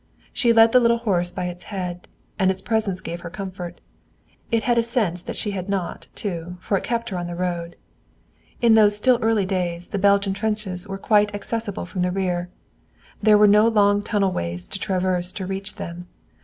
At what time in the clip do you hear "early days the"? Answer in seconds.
9.21-9.99